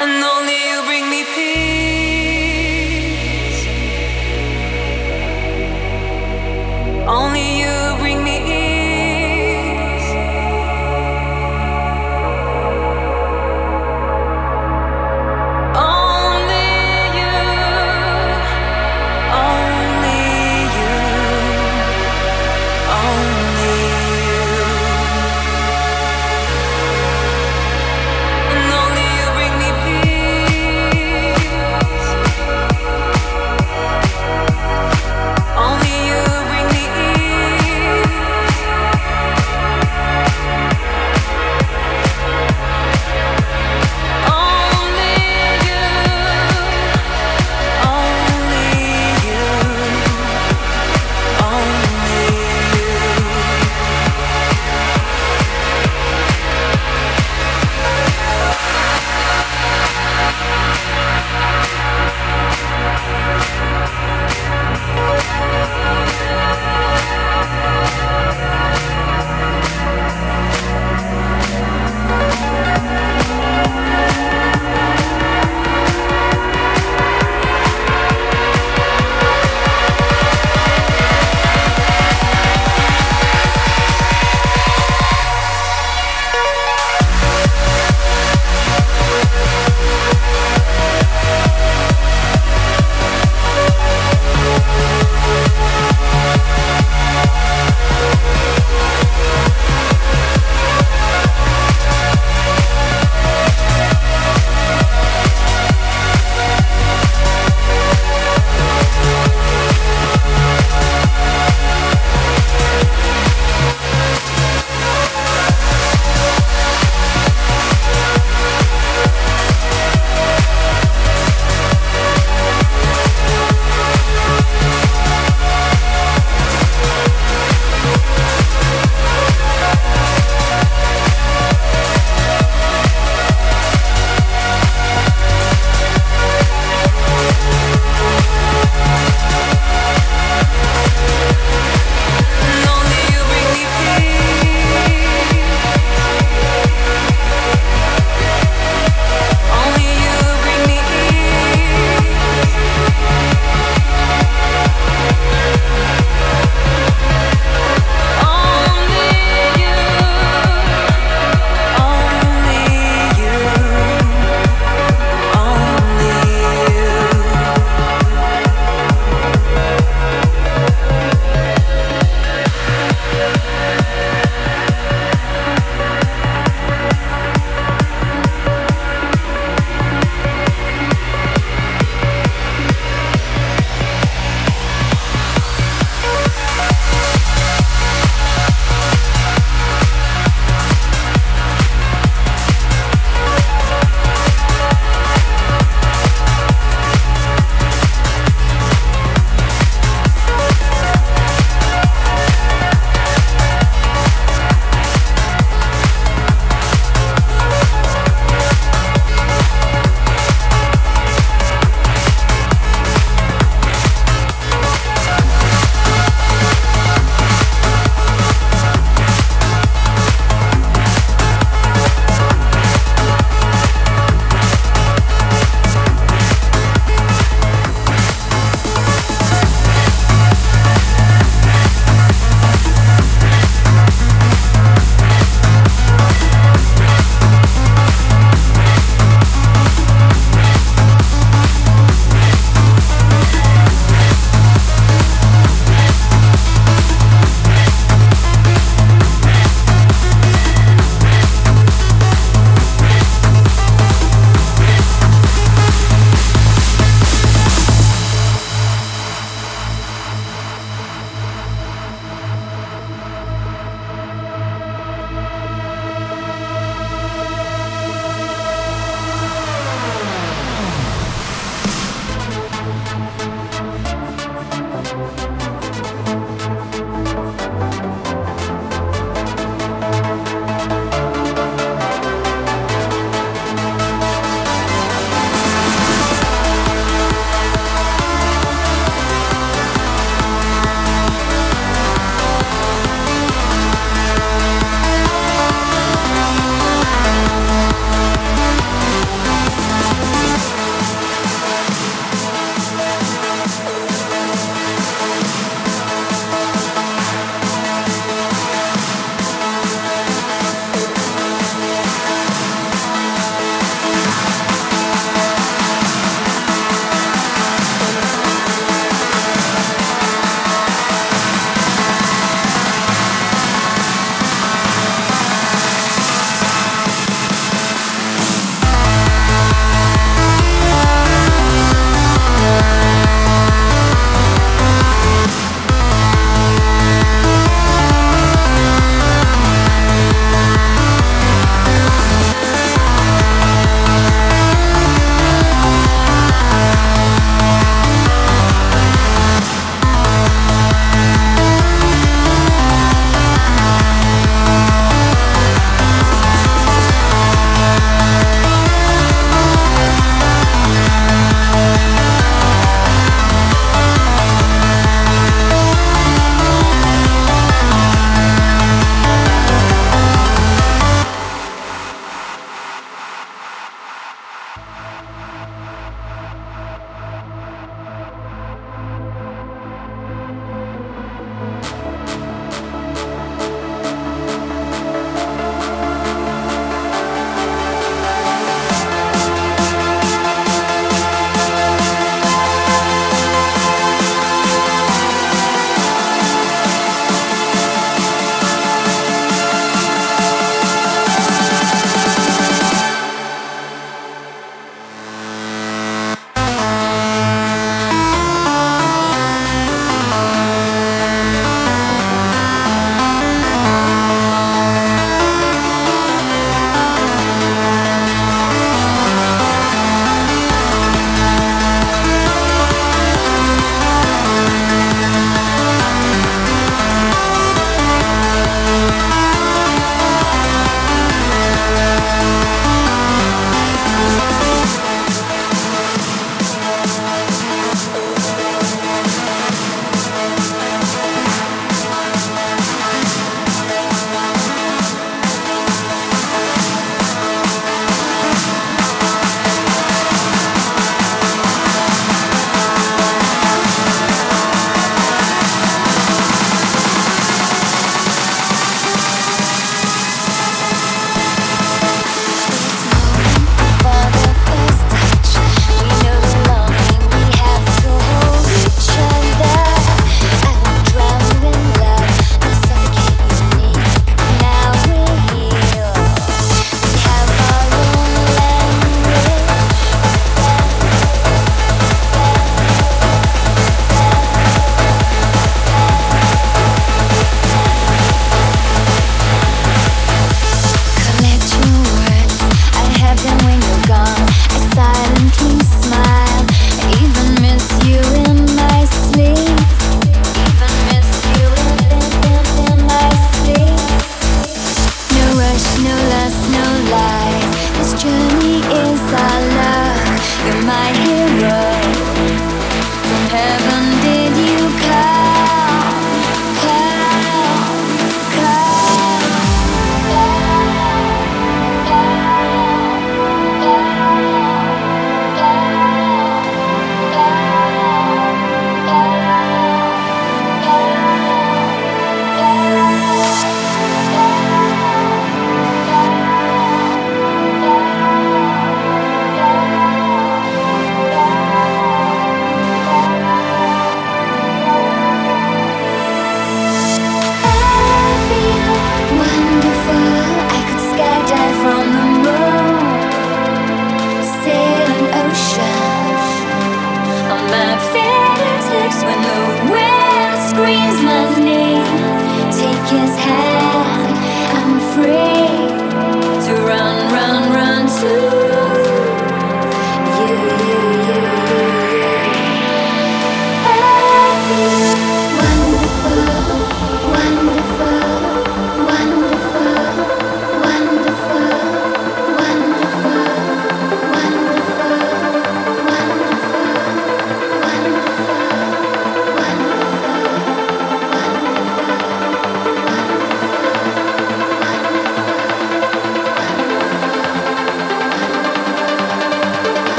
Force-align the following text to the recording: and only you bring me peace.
and 0.00 0.24
only 0.24 0.56
you 0.70 0.82
bring 0.86 1.10
me 1.10 1.24
peace. 1.34 1.79